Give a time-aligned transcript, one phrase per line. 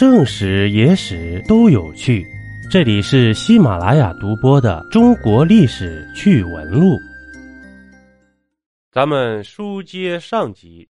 [0.00, 2.26] 正史、野史都有趣。
[2.70, 6.86] 这里是喜马拉雅独播的《中国历史趣闻录》。
[8.90, 10.88] 咱们书接上集，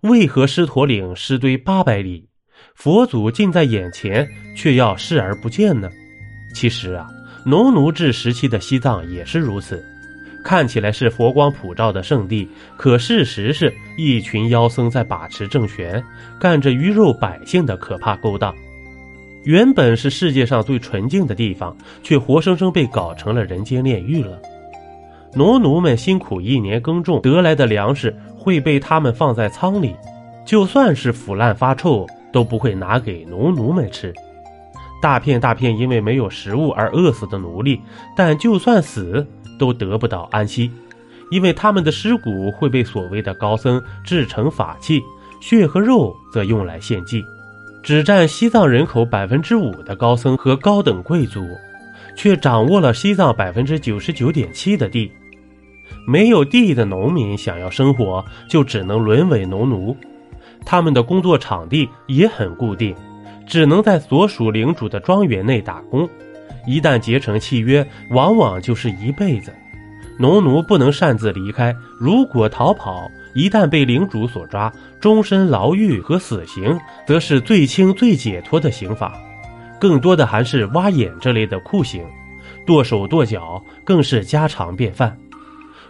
[0.00, 2.30] 为何狮驼岭尸堆八百里，
[2.74, 4.26] 佛祖近在眼前，
[4.56, 5.90] 却要视而不见呢？
[6.54, 7.06] 其实啊，
[7.44, 9.84] 农奴制时期的西藏也是如此。
[10.42, 16.02] 看起来是佛光普照的圣地，可事实是一群妖僧在把持政权，
[16.38, 18.54] 干着鱼肉百姓的可怕勾当。
[19.44, 24.40] 原本是世界上最纯净的地方，却活生生被搞成了人间炼狱了。
[25.34, 29.94] 农奴们辛苦一年耕种得来的粮食会被他们放在仓里，
[30.44, 34.12] 就算是腐烂发臭，都不会拿给农奴们吃。
[35.00, 37.80] 大片大片因为没有食物而饿死的奴隶，
[38.16, 39.26] 但就算死。
[39.58, 40.70] 都得不到安息，
[41.30, 45.02] 因为他们的尸骨会被所谓的高僧制成法器，
[45.38, 47.22] 血和肉则用来献祭。
[47.82, 51.46] 只占西藏人口百分之五的高僧和高等贵族，
[52.16, 55.12] 却掌握了西藏百分之九十九点七的地。
[56.06, 59.94] 没有地的农民想要生活，就只能沦为农奴。
[60.64, 62.96] 他们的工作场地也很固定，
[63.50, 66.08] 只能在所属领主的庄园内打工。
[66.66, 69.52] 一旦结成契约，往往就是一辈子。
[70.18, 79.18] 农奴不能擅自离开，如果逃跑，一旦被领主所抓，终身牢狱和死刑，则是最轻最解脱的刑罚。
[79.80, 82.04] 更多的还是挖眼这类的酷刑，
[82.64, 85.16] 剁手剁脚更是家常便饭。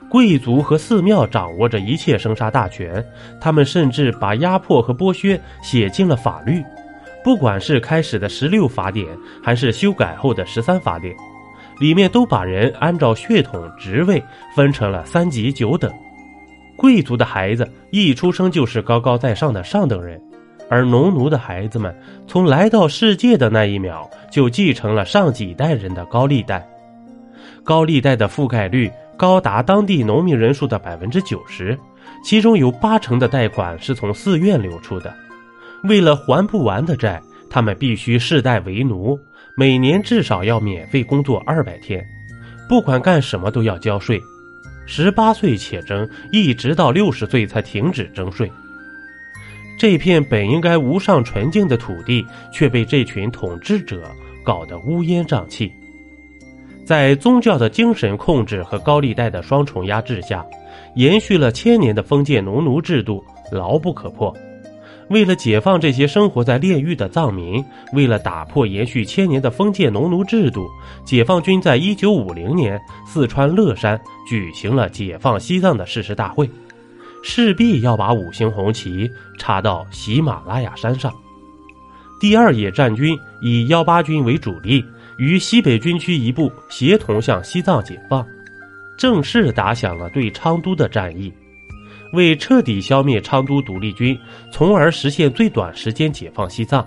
[0.08, 3.04] 贵族和寺庙掌握着一切生杀大权，
[3.40, 6.62] 他们甚至把压迫和剥削写进了法律。
[7.22, 9.06] 不管是开始的十六法典，
[9.42, 11.14] 还是修改后的十三法典，
[11.78, 14.22] 里面都把人按照血统、职位
[14.54, 15.92] 分成了三级九等。
[16.76, 20.18] 贵族的孩子一出生就是高高在上的上等人，
[20.70, 21.94] 而农奴的孩子们
[22.26, 26.66] 从来到世界的那一秒就继承了上几代人的高利贷。
[27.62, 31.78] 高利贷的覆盖率高达当地农民人数的百分之九十，
[32.24, 35.14] 其中有八成的贷款是从寺院流出的。
[35.84, 39.18] 为了还不完的债，他们必须世代为奴，
[39.56, 42.04] 每年至少要免费工作二百天，
[42.68, 44.20] 不管干什么都要交税。
[44.86, 48.50] 十八岁且征，一直到六十岁才停止征税。
[49.78, 54.10] 这片本应该无上纯净的土地，却被这群统治者
[54.44, 55.72] 搞得乌烟瘴气。
[56.84, 60.44] 在宗教的精神控制和高利贷的双重压制下，
[60.96, 64.36] 延续了千年的封建农奴制度牢不可破。
[65.10, 70.68] 为了解放这些生活在炼狱的藏民，为了打破延续千年的封建农奴制度，
[71.04, 76.48] 解放军在一九五零年四川乐山举行了解放西藏的誓师大会，
[77.24, 81.12] 势必要把五星红旗插到喜马拉雅山上。
[82.20, 84.84] 第二野战军以幺八军为主力，
[85.18, 88.24] 与西北军区一部协同向西藏解放，
[88.96, 91.32] 正式打响了对昌都的战役。
[92.12, 94.18] 为彻底消灭昌都独立军，
[94.50, 96.86] 从而实现最短时间解放西藏，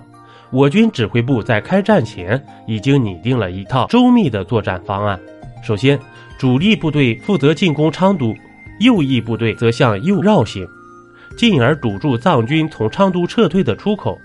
[0.50, 5.18] 我军指挥部在开战前已经拟定了一套周密的作战方案。
[5.62, 5.98] 首先，
[6.38, 8.34] 主力部队负责进攻昌都，
[8.80, 10.66] 右翼部队则向右绕行，
[11.38, 14.18] 进而堵住藏军从昌都撤退的出口。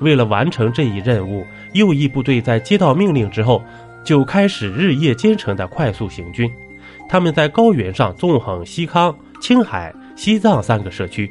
[0.00, 3.62] 为了完成这一任务，右翼部队在接到命令之后，
[4.02, 6.50] 就开始日夜兼程的快速行军。
[7.08, 9.94] 他们在高原上纵横西康、青海。
[10.16, 11.30] 西藏三个社区，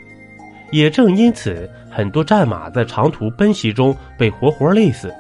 [0.72, 5.14] 也正因此，很多战马在长途奔袭中被活活累死。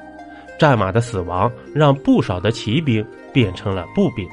[0.59, 4.25] 战马的死亡让不少的骑兵变成了步兵，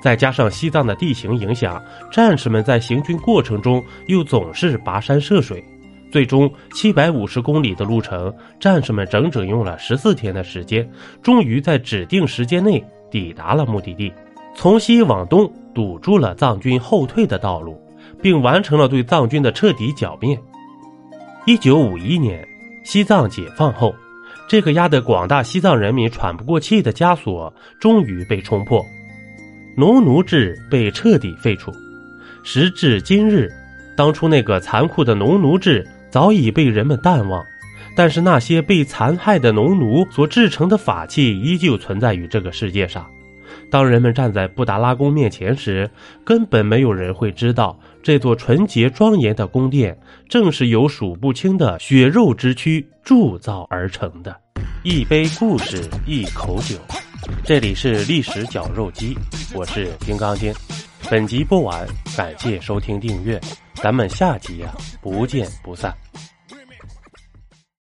[0.00, 5.62] 再加上西藏的地形影响，战士们在行军过程中又总是跋山涉水，
[6.10, 10.88] 最终七百五十公里的路程，战士们整整用了十四天的时间，
[11.22, 14.12] 终于在指定时间内抵达了目的地。
[14.54, 17.80] 从西往东堵住了藏军后退的道路。
[18.22, 20.38] 并完成了对藏军的彻底剿灭。
[21.46, 22.46] 一九五一年，
[22.84, 23.94] 西藏解放后，
[24.48, 28.84] 这个压得广大西藏人民喘不过气的枷锁终于被冲破，
[29.76, 31.72] 农奴制被彻底废除。
[32.42, 33.50] 时至今日，
[33.96, 37.44] 当初那个残酷的农奴制早已被人们淡忘，
[37.96, 43.06] 但是那些被残害的农奴所制成的法器依旧存在于这个世界上。
[43.70, 45.88] 当人们站在布达拉宫面前时，
[46.24, 54.34] 根本没有人会知道，这座纯洁庄严的宫殿正是由数不清的血肉之躯铸造而成的。
[54.84, 56.76] 一杯故事，一口酒，
[57.44, 59.16] 这里是历史绞肉机，
[59.54, 60.52] 我是金刚经。
[61.10, 63.40] 本集播完，感谢收听订阅，
[63.74, 65.94] 咱们下集呀，不见不散。